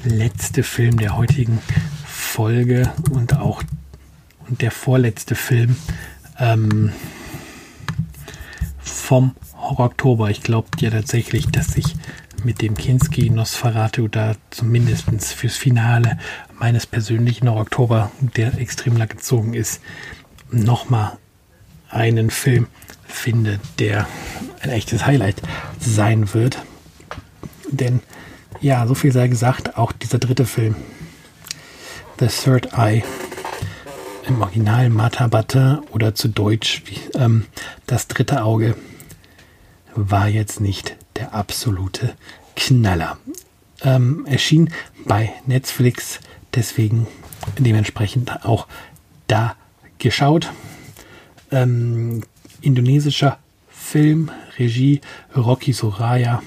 letzte 0.05 0.63
Film 0.63 0.97
der 0.99 1.17
heutigen 1.17 1.61
Folge 2.07 2.93
und 3.11 3.37
auch 3.37 3.63
und 4.49 4.61
der 4.61 4.71
vorletzte 4.71 5.35
Film 5.35 5.77
ähm, 6.39 6.93
vom 8.79 9.35
Oktober. 9.57 10.31
Ich 10.31 10.43
glaube 10.43 10.69
ja 10.81 10.91
tatsächlich, 10.91 11.47
dass 11.49 11.77
ich 11.77 11.95
mit 12.45 12.61
dem 12.61 12.77
Kinski 12.77 13.31
Nosferatu 13.31 14.09
da 14.09 14.35
zumindest 14.51 15.07
fürs 15.33 15.57
Finale 15.57 16.19
meines 16.59 16.87
persönlichen 16.87 17.49
Oktober, 17.49 18.11
der 18.21 18.59
extrem 18.59 18.97
lang 18.97 19.09
gezogen 19.09 19.55
ist, 19.55 19.81
nochmal 20.51 21.17
einen 21.89 22.31
Film 22.31 22.67
finde, 23.13 23.61
der 23.79 24.07
ein 24.61 24.71
echtes 24.71 25.07
Highlight 25.07 25.43
sein 25.79 26.33
wird. 26.35 26.59
Denn 27.71 28.01
ja, 28.61 28.87
so 28.87 28.95
viel 28.95 29.13
sei 29.13 29.29
gesagt, 29.29 29.77
auch 29.77 29.93
dieser 29.93 30.19
dritte 30.19 30.47
Film, 30.47 30.77
The 32.21 32.29
Third 32.29 32.73
Eye, 32.77 33.03
im 34.27 34.41
Original 34.41 34.89
Matabata 34.89 35.83
oder 35.91 36.15
zu 36.15 36.29
Deutsch 36.29 36.83
wie, 36.87 37.01
ähm, 37.19 37.47
das 37.87 38.07
dritte 38.07 38.45
Auge, 38.45 38.77
war 39.95 40.29
jetzt 40.29 40.61
nicht 40.61 40.97
der 41.17 41.35
absolute 41.35 42.15
Knaller. 42.55 43.19
Ähm, 43.83 44.27
erschien 44.27 44.71
bei 45.05 45.33
Netflix, 45.47 46.21
deswegen 46.55 47.07
dementsprechend 47.59 48.45
auch 48.45 48.69
da 49.27 49.57
geschaut. 49.99 50.53
Ähm, 51.51 52.23
indonesischer 52.63 53.39
Film, 53.69 54.31
Regie 54.59 55.01
Rocky 55.37 55.73
Soraya, 55.73 56.43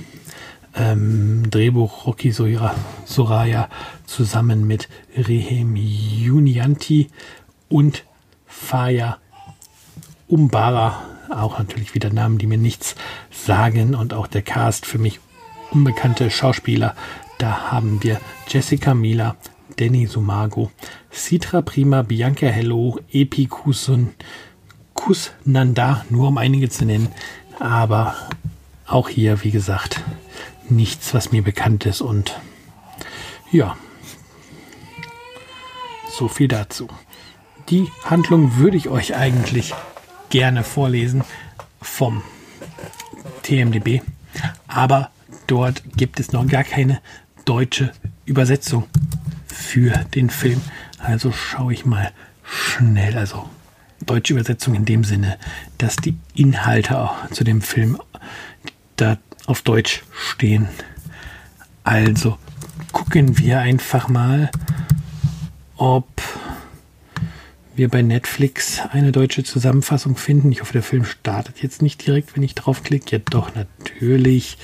ähm, 0.75 1.50
Drehbuch 1.50 2.05
Rocky 2.05 2.31
Soraya 2.31 3.69
zusammen 4.05 4.67
mit 4.67 4.89
Rehem 5.15 5.75
Junianti 5.75 7.10
und 7.69 8.03
Faya 8.45 9.17
Umbara. 10.27 11.03
Auch 11.29 11.60
natürlich 11.60 11.93
wieder 11.93 12.12
Namen, 12.12 12.38
die 12.38 12.48
mir 12.48 12.57
nichts 12.57 12.95
sagen. 13.31 13.95
Und 13.95 14.13
auch 14.13 14.27
der 14.27 14.41
Cast 14.41 14.86
für 14.86 14.98
mich 14.98 15.19
unbekannte 15.72 16.29
Schauspieler. 16.29 16.95
Da 17.38 17.72
haben 17.72 18.03
wir 18.03 18.19
Jessica 18.48 18.93
Mila, 18.93 19.36
Danny 19.77 20.07
Sumago, 20.07 20.72
Citra 21.12 21.62
Prima, 21.62 22.01
Bianca 22.01 22.48
Hello, 22.48 23.00
Epi 23.12 23.48
Kusun, 23.48 24.12
Kusnanda, 25.05 26.03
nur 26.09 26.29
um 26.29 26.39
einige 26.39 26.67
zu 26.67 26.83
nennen. 26.83 27.09
Aber 27.59 28.15
auch 28.88 29.07
hier, 29.07 29.43
wie 29.43 29.51
gesagt, 29.51 30.01
nichts, 30.67 31.13
was 31.13 31.31
mir 31.31 31.43
bekannt 31.43 31.85
ist. 31.85 32.01
Und 32.01 32.39
ja, 33.51 33.77
so 36.09 36.27
viel 36.27 36.47
dazu. 36.47 36.88
Die 37.69 37.91
Handlung 38.03 38.57
würde 38.57 38.77
ich 38.77 38.89
euch 38.89 39.15
eigentlich 39.15 39.75
gerne 40.31 40.63
vorlesen 40.63 41.24
vom 41.81 42.24
TMDB, 43.43 44.01
aber 44.67 45.12
dort 45.45 45.83
gibt 45.95 46.19
es 46.19 46.31
noch 46.31 46.47
gar 46.47 46.63
keine 46.63 47.00
deutsche 47.45 47.93
Übersetzung 48.25 48.88
für 49.45 49.91
den 50.15 50.31
Film. 50.31 50.62
Also 50.97 51.31
schaue 51.31 51.74
ich 51.74 51.85
mal 51.85 52.12
schnell, 52.43 53.19
also 53.19 53.47
deutsche 54.05 54.33
Übersetzung 54.33 54.75
in 54.75 54.85
dem 54.85 55.03
Sinne, 55.03 55.38
dass 55.77 55.95
die 55.95 56.17
Inhalte 56.35 57.09
zu 57.31 57.43
dem 57.43 57.62
Film 57.62 58.00
da 58.95 59.17
auf 59.45 59.62
Deutsch 59.62 60.03
stehen. 60.12 60.67
Also 61.83 62.38
gucken 62.91 63.38
wir 63.38 63.59
einfach 63.59 64.07
mal, 64.07 64.50
ob 65.77 66.07
wir 67.75 67.89
bei 67.89 68.01
Netflix 68.01 68.81
eine 68.91 69.12
deutsche 69.12 69.43
Zusammenfassung 69.43 70.15
finden. 70.15 70.51
Ich 70.51 70.62
hoffe, 70.62 70.74
der 70.74 70.83
Film 70.83 71.03
startet 71.03 71.62
jetzt 71.62 71.81
nicht 71.81 72.05
direkt, 72.05 72.35
wenn 72.35 72.43
ich 72.43 72.55
draufklicke. 72.55 73.17
Ja, 73.17 73.21
doch, 73.29 73.53
natürlich. 73.53 74.57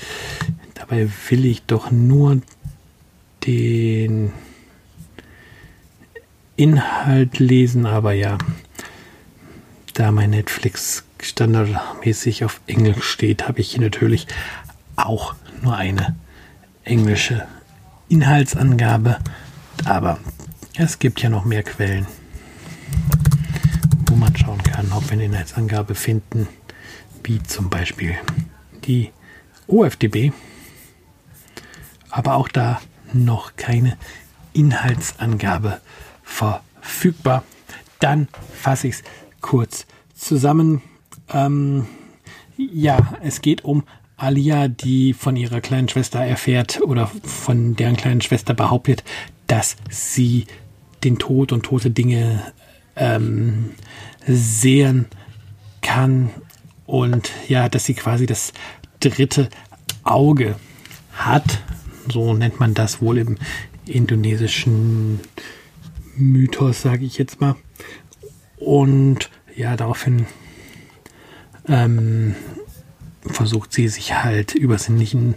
Dabei 0.74 1.08
will 1.28 1.44
ich 1.44 1.62
doch 1.62 1.90
nur 1.90 2.40
den 3.44 4.32
Inhalt 6.56 7.38
lesen, 7.38 7.86
aber 7.86 8.12
ja, 8.12 8.38
da 9.94 10.10
mein 10.10 10.30
Netflix 10.30 11.04
standardmäßig 11.20 12.44
auf 12.44 12.60
Englisch 12.66 13.04
steht, 13.04 13.46
habe 13.48 13.60
ich 13.60 13.72
hier 13.72 13.80
natürlich 13.80 14.26
auch 14.96 15.34
nur 15.62 15.76
eine 15.76 16.16
englische 16.84 17.46
Inhaltsangabe. 18.08 19.18
Aber 19.84 20.18
es 20.76 20.98
gibt 20.98 21.22
ja 21.22 21.28
noch 21.28 21.44
mehr 21.44 21.62
Quellen, 21.62 22.06
wo 24.06 24.16
man 24.16 24.36
schauen 24.36 24.62
kann, 24.62 24.92
ob 24.92 25.04
wir 25.04 25.12
eine 25.12 25.24
Inhaltsangabe 25.24 25.94
finden, 25.94 26.48
wie 27.22 27.42
zum 27.42 27.70
Beispiel 27.70 28.16
die 28.84 29.12
OFDB. 29.66 30.32
Aber 32.10 32.34
auch 32.34 32.48
da 32.48 32.80
noch 33.12 33.56
keine 33.56 33.96
Inhaltsangabe 34.52 35.80
verfügbar. 36.22 37.44
Dann 38.00 38.28
fasse 38.60 38.88
ich 38.88 38.96
es 38.96 39.02
kurz 39.42 39.86
zusammen. 40.14 40.80
Ähm, 41.30 41.86
ja, 42.56 43.18
es 43.22 43.42
geht 43.42 43.64
um 43.64 43.84
Alia, 44.16 44.68
die 44.68 45.12
von 45.12 45.36
ihrer 45.36 45.60
kleinen 45.60 45.88
Schwester 45.88 46.20
erfährt 46.20 46.80
oder 46.80 47.10
von 47.24 47.76
deren 47.76 47.96
kleinen 47.96 48.20
Schwester 48.20 48.54
behauptet, 48.54 49.04
dass 49.46 49.76
sie 49.90 50.46
den 51.04 51.18
Tod 51.18 51.52
und 51.52 51.64
tote 51.64 51.90
Dinge 51.90 52.52
ähm, 52.96 53.72
sehen 54.26 55.06
kann 55.80 56.30
und 56.86 57.32
ja, 57.48 57.68
dass 57.68 57.84
sie 57.84 57.94
quasi 57.94 58.26
das 58.26 58.52
dritte 59.00 59.48
Auge 60.04 60.56
hat. 61.12 61.60
So 62.08 62.34
nennt 62.34 62.60
man 62.60 62.74
das 62.74 63.02
wohl 63.02 63.18
im 63.18 63.38
indonesischen 63.86 65.20
Mythos, 66.16 66.82
sage 66.82 67.04
ich 67.04 67.18
jetzt 67.18 67.40
mal. 67.40 67.56
Und 68.64 69.28
ja, 69.56 69.76
daraufhin 69.76 70.26
ähm, 71.68 72.36
versucht 73.26 73.72
sie 73.72 73.88
sich 73.88 74.14
halt 74.14 74.54
übersinnlichen 74.54 75.34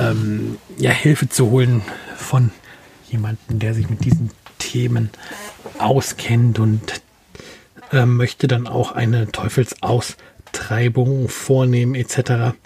ähm, 0.00 0.58
ja, 0.78 0.90
Hilfe 0.90 1.28
zu 1.28 1.50
holen 1.50 1.82
von 2.16 2.50
jemandem, 3.10 3.58
der 3.58 3.74
sich 3.74 3.90
mit 3.90 4.04
diesen 4.04 4.30
Themen 4.58 5.10
auskennt 5.78 6.60
und 6.60 7.02
äh, 7.92 8.06
möchte 8.06 8.46
dann 8.46 8.68
auch 8.68 8.92
eine 8.92 9.32
Teufelsaustreibung 9.32 11.28
vornehmen 11.28 11.96
etc. 11.96 12.56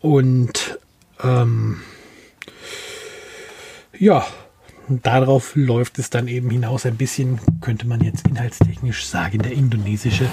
Und 0.00 0.78
ähm, 1.22 1.80
ja, 3.98 4.26
darauf 4.88 5.52
läuft 5.54 5.98
es 5.98 6.10
dann 6.10 6.28
eben 6.28 6.50
hinaus. 6.50 6.86
Ein 6.86 6.96
bisschen 6.96 7.40
könnte 7.60 7.86
man 7.86 8.00
jetzt 8.00 8.26
inhaltstechnisch 8.26 9.04
sagen, 9.06 9.38
der 9.38 9.52
indonesische 9.52 10.28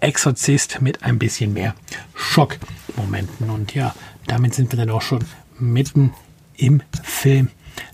Exorzist 0.00 0.80
mit 0.80 1.04
ein 1.04 1.18
bisschen 1.18 1.52
mehr 1.52 1.74
Schockmomenten. 2.14 3.50
Und 3.50 3.74
ja, 3.74 3.94
damit 4.26 4.54
sind 4.54 4.72
wir 4.72 4.78
dann 4.78 4.90
auch 4.90 5.02
schon 5.02 5.24
mitten 5.58 6.12
im 6.56 6.82
Film 7.02 7.48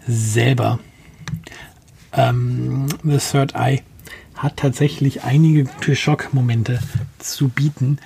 selber. 0.06 0.78
Ähm, 2.12 2.86
The 3.04 3.18
Third 3.18 3.54
Eye 3.54 3.82
hat 4.34 4.56
tatsächlich 4.56 5.24
einige 5.24 5.64
gute 5.64 5.96
Schockmomente 5.96 6.78
zu 7.18 7.48
bieten. 7.48 7.98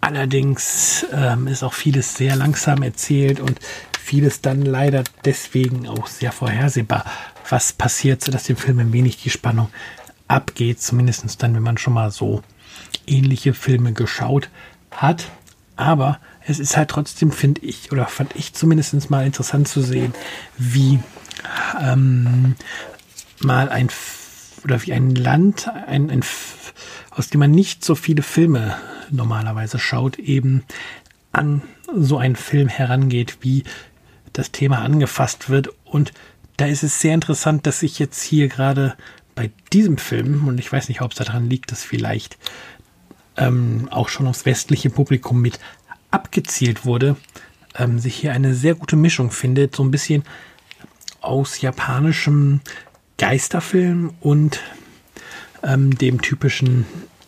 Allerdings 0.00 1.06
ähm, 1.12 1.46
ist 1.46 1.62
auch 1.62 1.74
vieles 1.74 2.14
sehr 2.14 2.36
langsam 2.36 2.82
erzählt 2.82 3.40
und 3.40 3.60
vieles 4.06 4.40
dann 4.40 4.62
leider 4.62 5.02
deswegen 5.24 5.88
auch 5.88 6.06
sehr 6.06 6.30
vorhersehbar, 6.30 7.04
was 7.50 7.72
passiert, 7.72 8.22
sodass 8.22 8.44
dem 8.44 8.56
Film 8.56 8.78
ein 8.78 8.92
wenig 8.92 9.16
die 9.16 9.30
Spannung 9.30 9.68
abgeht. 10.28 10.80
Zumindest 10.80 11.42
dann, 11.42 11.54
wenn 11.54 11.62
man 11.62 11.76
schon 11.76 11.94
mal 11.94 12.12
so 12.12 12.42
ähnliche 13.06 13.52
Filme 13.52 13.92
geschaut 13.92 14.48
hat. 14.92 15.26
Aber 15.74 16.20
es 16.46 16.60
ist 16.60 16.76
halt 16.76 16.90
trotzdem, 16.90 17.32
finde 17.32 17.62
ich, 17.62 17.90
oder 17.90 18.06
fand 18.06 18.36
ich 18.36 18.54
zumindest 18.54 19.10
mal 19.10 19.26
interessant 19.26 19.66
zu 19.66 19.82
sehen, 19.82 20.14
wie 20.56 21.00
ähm, 21.80 22.54
mal 23.40 23.68
ein 23.68 23.88
oder 24.62 24.82
wie 24.82 24.92
ein 24.92 25.14
Land, 25.14 25.68
ein, 25.68 26.10
ein, 26.10 26.24
aus 27.10 27.28
dem 27.28 27.40
man 27.40 27.50
nicht 27.50 27.84
so 27.84 27.96
viele 27.96 28.22
Filme 28.22 28.76
normalerweise 29.10 29.78
schaut, 29.80 30.18
eben 30.18 30.64
an 31.32 31.62
so 31.94 32.18
einen 32.18 32.36
Film 32.36 32.68
herangeht, 32.68 33.38
wie 33.40 33.64
das 34.38 34.52
Thema 34.52 34.82
angefasst 34.82 35.48
wird. 35.48 35.70
Und 35.84 36.12
da 36.56 36.66
ist 36.66 36.82
es 36.82 37.00
sehr 37.00 37.14
interessant, 37.14 37.66
dass 37.66 37.82
ich 37.82 37.98
jetzt 37.98 38.22
hier 38.22 38.48
gerade 38.48 38.96
bei 39.34 39.50
diesem 39.72 39.98
Film, 39.98 40.48
und 40.48 40.58
ich 40.58 40.72
weiß 40.72 40.88
nicht, 40.88 41.02
ob 41.02 41.12
es 41.12 41.18
daran 41.18 41.50
liegt, 41.50 41.70
dass 41.70 41.84
vielleicht 41.84 42.38
ähm, 43.36 43.88
auch 43.90 44.08
schon 44.08 44.26
aufs 44.26 44.46
westliche 44.46 44.90
Publikum 44.90 45.40
mit 45.40 45.58
abgezielt 46.10 46.84
wurde, 46.84 47.16
ähm, 47.74 47.98
sich 47.98 48.16
hier 48.16 48.32
eine 48.32 48.54
sehr 48.54 48.74
gute 48.74 48.96
Mischung 48.96 49.30
findet. 49.30 49.76
So 49.76 49.84
ein 49.84 49.90
bisschen 49.90 50.24
aus 51.20 51.60
japanischem 51.60 52.60
Geisterfilm 53.18 54.14
und 54.20 54.60
ähm, 55.62 55.96
dem 55.98 56.22
typischen 56.22 56.86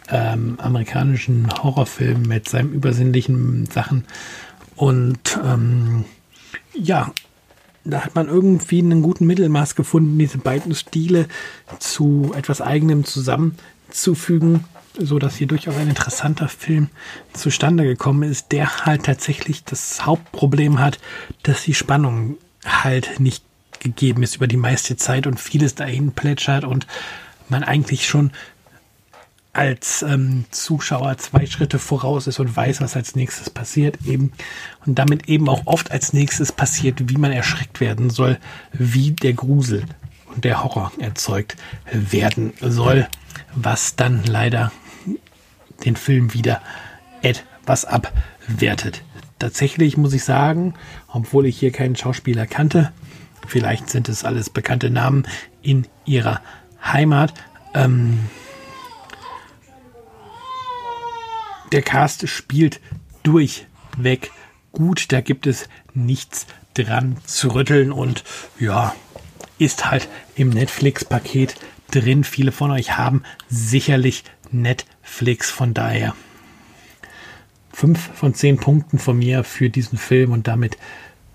ähm, 0.09 0.59
amerikanischen 0.59 1.49
Horrorfilm 1.63 2.23
mit 2.23 2.49
seinen 2.49 2.73
übersinnlichen 2.73 3.67
Sachen. 3.67 4.05
Und 4.77 5.39
ähm, 5.45 6.05
ja, 6.79 7.13
da 7.85 8.05
hat 8.05 8.15
man 8.15 8.29
irgendwie 8.29 8.81
einen 8.81 9.03
guten 9.03 9.27
Mittelmaß 9.27 9.75
gefunden, 9.75 10.19
diese 10.19 10.39
beiden 10.39 10.75
Stile 10.75 11.27
zu 11.79 12.33
etwas 12.37 12.61
eigenem 12.61 13.05
zusammenzufügen, 13.05 14.65
so 14.99 15.19
dass 15.19 15.37
hier 15.37 15.47
durchaus 15.47 15.77
ein 15.77 15.89
interessanter 15.89 16.49
Film 16.49 16.89
zustande 17.33 17.85
gekommen 17.85 18.29
ist, 18.29 18.53
der 18.53 18.85
halt 18.85 19.05
tatsächlich 19.05 19.65
das 19.65 20.05
Hauptproblem 20.05 20.81
hat, 20.81 20.99
dass 21.43 21.63
die 21.63 21.75
Spannung 21.75 22.37
halt 22.65 23.21
nicht 23.21 23.45
gegeben 23.81 24.23
ist 24.23 24.37
über 24.37 24.49
die 24.49 24.57
meiste 24.57 24.97
Zeit 24.97 25.27
und 25.27 25.41
vieles 25.41 25.75
dahin 25.75 26.13
plätschert 26.13 26.65
und 26.65 26.87
man 27.49 27.63
eigentlich 27.63 28.07
schon 28.07 28.33
als 29.59 30.03
ähm, 30.03 30.45
Zuschauer 30.53 31.19
zwei 31.19 31.45
Schritte 31.45 31.81
voraus 31.81 32.29
ist 32.29 32.39
und 32.39 32.57
weiß, 32.57 32.81
was 32.81 32.95
als 32.95 33.17
nächstes 33.17 33.51
passiert 33.51 33.99
eben 34.07 34.31
und 34.87 35.01
damit 35.01 35.29
eben 35.29 35.49
auch 35.49 35.63
oft 35.65 35.91
als 35.91 36.13
nächstes 36.13 36.53
passiert, 36.53 37.09
wie 37.09 37.17
man 37.17 37.33
erschreckt 37.33 37.81
werden 37.81 38.09
soll, 38.09 38.39
wie 38.73 39.11
der 39.11 39.33
Grusel 39.33 39.83
und 40.33 40.45
der 40.45 40.63
Horror 40.63 40.93
erzeugt 41.01 41.57
werden 41.91 42.53
soll, 42.61 43.09
was 43.57 43.97
dann 43.97 44.23
leider 44.23 44.71
den 45.85 45.97
Film 45.97 46.35
wieder 46.35 46.63
etwas 47.23 47.85
abwertet. 47.85 49.03
tatsächlich 49.41 49.97
muss 49.97 50.13
ich 50.13 50.23
sagen, 50.23 50.75
obwohl 51.09 51.47
ich 51.47 51.59
hier 51.59 51.73
keinen 51.73 51.97
Schauspieler 51.97 52.47
kannte, 52.47 52.93
vielleicht 53.49 53.91
sind 53.91 54.09
es 54.09 54.25
alles 54.25 54.51
bekannte 54.51 54.89
Namen 54.89 55.27
in 55.63 55.89
ihrer 56.05 56.43
Heimat. 56.81 57.35
Ähm, 57.75 58.21
der 61.73 61.83
Cast 61.83 62.29
spielt 62.29 62.81
durchweg 63.23 64.31
gut, 64.73 65.13
da 65.13 65.21
gibt 65.21 65.47
es 65.47 65.69
nichts 65.95 66.47
dran 66.75 67.17
zu 67.25 67.49
rütteln. 67.49 67.93
Und 67.93 68.25
ja, 68.59 68.95
ist 69.59 69.91
halt 69.91 70.09
im 70.37 70.51
Netflix-Paket 70.51 71.57
drin. 71.91 72.25
Viele 72.25 72.53
von 72.53 72.71
euch 72.71 72.97
haben 72.97 73.23
sicherlich 73.49 74.25
Netflix, 74.51 75.51
von 75.51 75.75
daher 75.75 76.15
fünf 77.73 78.11
von 78.15 78.35
zehn 78.35 78.57
Punkten 78.57 78.99
von 78.99 79.19
mir 79.19 79.45
für 79.45 79.71
diesen 79.71 79.99
Film. 79.99 80.33
Und 80.33 80.49
damit, 80.49 80.77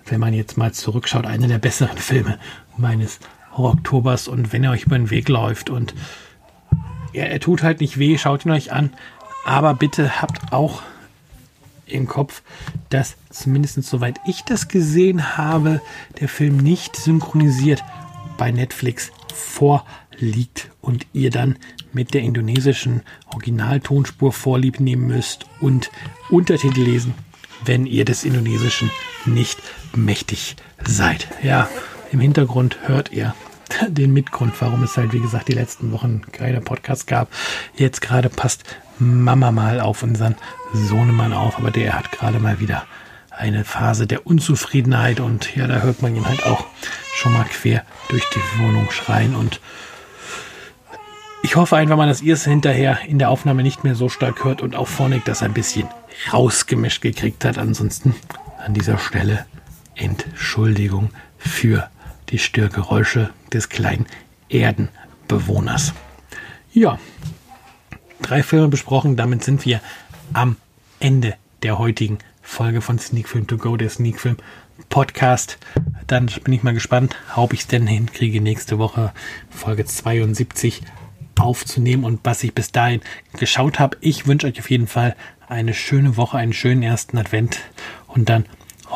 wenn 0.06 0.20
man 0.20 0.34
jetzt 0.34 0.58
mal 0.58 0.74
zurückschaut, 0.74 1.26
einer 1.26 1.48
der 1.48 1.60
besseren 1.60 1.98
Filme 2.00 2.40
meines 2.78 3.20
Oktobers 3.56 4.28
und 4.28 4.52
wenn 4.52 4.64
er 4.64 4.72
euch 4.72 4.86
über 4.86 4.98
den 4.98 5.10
Weg 5.10 5.30
läuft 5.30 5.70
und 5.70 5.94
ja, 7.14 7.26
er 7.26 7.40
tut 7.40 7.62
halt 7.62 7.80
nicht 7.80 8.00
weh, 8.00 8.18
schaut 8.18 8.44
ihn 8.44 8.52
euch 8.52 8.72
an, 8.72 8.90
aber 9.46 9.74
bitte 9.74 10.22
habt 10.22 10.54
auch 10.54 10.82
im 11.86 12.08
Kopf, 12.08 12.42
dass 12.90 13.16
zumindest 13.30 13.84
soweit 13.84 14.20
ich 14.26 14.44
das 14.44 14.68
gesehen 14.68 15.38
habe, 15.38 15.82
der 16.20 16.30
Film 16.30 16.58
nicht 16.58 16.96
synchronisiert 16.96 17.84
bei 18.38 18.52
Netflix 18.52 19.12
vorliegt 19.34 20.70
und 20.82 21.06
ihr 21.14 21.30
dann 21.30 21.58
mit 21.92 22.14
der 22.14 22.22
indonesischen 22.22 23.02
Originaltonspur 23.32 24.32
vorlieb 24.32 24.80
nehmen 24.80 25.08
müsst 25.08 25.46
und 25.60 25.92
Untertitel 26.30 26.82
lesen, 26.82 27.14
wenn 27.66 27.86
ihr 27.86 28.06
des 28.06 28.24
Indonesischen 28.24 28.90
nicht 29.26 29.60
mächtig 29.96 30.56
seid. 30.84 31.28
Ja, 31.44 31.70
im 32.12 32.20
Hintergrund 32.20 32.78
hört 32.88 33.12
ihr 33.12 33.36
den 33.88 34.14
Mitgrund, 34.14 34.54
warum 34.60 34.84
es 34.84 34.98
halt, 34.98 35.14
wie 35.14 35.20
gesagt, 35.20 35.48
die 35.48 35.54
letzten 35.54 35.92
Wochen 35.92 36.22
keine 36.32 36.62
Podcasts 36.62 37.06
gab. 37.06 37.30
Jetzt 37.76 38.02
gerade 38.02 38.30
passt 38.30 38.64
Mama 39.00 39.52
mal 39.52 39.80
auf 39.80 40.04
unseren 40.04 40.36
Sohnemann 40.74 41.34
auf, 41.34 41.58
aber 41.58 41.72
der 41.72 41.94
hat 41.94 42.12
gerade 42.12 42.40
mal 42.40 42.60
wieder 42.60 42.86
eine 43.32 43.64
Phase 43.64 44.06
der 44.06 44.28
Unzufriedenheit 44.28 45.20
und 45.20 45.56
ja, 45.56 45.68
da 45.68 45.82
hört 45.82 46.02
man 46.02 46.16
ihn 46.16 46.28
halt 46.28 46.46
auch 46.46 46.66
schon 47.16 47.34
mal 47.34 47.46
quer 47.46 47.84
durch 48.10 48.24
die 48.30 48.60
Wohnung 48.62 48.92
schreien 48.92 49.36
und 49.36 49.60
ich 51.46 51.58
hoffe 51.58 51.76
einfach 51.76 51.98
mal, 51.98 52.08
dass 52.08 52.22
ihr 52.22 52.36
es 52.36 52.46
hinterher 52.46 53.00
in 53.06 53.20
der 53.20 53.30
Aufnahme 53.30 53.64
nicht 53.64 53.84
mehr 53.84 53.96
so 53.96 54.08
stark 54.08 54.46
hört 54.46 54.62
und 54.62 54.78
auch 54.78 54.88
Phonic 54.88 55.26
das 55.26 55.44
ein 55.44 55.54
bisschen 55.54 55.90
rausgemischt 56.32 57.02
gekriegt 57.02 57.44
hat. 57.44 57.58
Ansonsten 57.58 58.16
an 58.66 58.74
dieser 58.74 58.98
Stelle 58.98 59.46
Entschuldigung 59.96 61.10
für 61.38 61.90
die 62.30 62.40
Störgeräusche 62.40 63.30
des 63.52 63.70
kleinen 63.70 64.06
Erdenbewohners. 64.50 65.94
Ja, 66.74 67.00
drei 68.22 68.44
Filme 68.44 68.68
besprochen. 68.68 69.16
Damit 69.16 69.44
sind 69.44 69.66
wir 69.66 69.82
am 70.34 70.56
Ende 71.00 71.36
der 71.62 71.78
heutigen 71.78 72.18
Folge 72.42 72.82
von 72.82 73.00
Sneak 73.00 73.30
Film 73.30 73.48
To 73.48 73.58
Go, 73.58 73.78
der 73.78 73.90
Sneak 73.90 74.20
Film 74.20 74.38
Podcast. 74.90 75.58
Dann 76.08 76.28
bin 76.44 76.54
ich 76.54 76.64
mal 76.64 76.74
gespannt, 76.74 77.16
ob 77.36 77.54
ich 77.54 77.62
es 77.62 77.68
denn 77.68 77.88
hinkriege, 77.88 78.42
nächste 78.42 78.80
Woche 78.80 79.14
Folge 79.50 79.86
72 79.86 80.82
aufzunehmen 81.40 82.04
und 82.04 82.20
was 82.24 82.44
ich 82.44 82.54
bis 82.54 82.72
dahin 82.72 83.02
geschaut 83.38 83.80
habe. 83.80 83.98
Ich 84.02 84.28
wünsche 84.28 84.48
euch 84.48 84.60
auf 84.60 84.70
jeden 84.70 84.88
Fall 84.88 85.16
eine 85.48 85.74
schöne 85.74 86.18
Woche, 86.18 86.38
einen 86.38 86.54
schönen 86.54 86.84
ersten 86.84 87.18
Advent 87.18 87.60
und 88.08 88.30
dann 88.30 88.46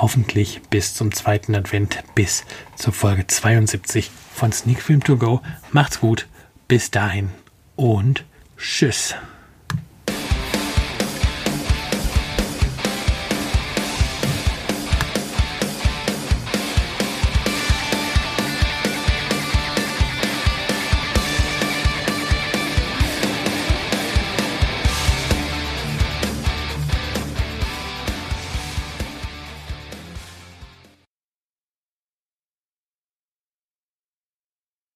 hoffentlich 0.02 0.62
bis 0.70 0.94
zum 0.94 1.12
zweiten 1.12 1.56
Advent, 1.56 2.04
bis 2.16 2.46
zur 2.76 2.94
Folge 2.94 3.28
72 3.28 4.12
von 4.34 4.52
Sneak 4.52 4.82
Film 4.82 5.04
To 5.04 5.18
Go. 5.18 5.42
Macht's 5.72 6.00
gut, 6.00 6.28
bis 6.68 6.92
dahin 6.92 7.30
und 7.76 8.24
tschüss. 8.58 9.16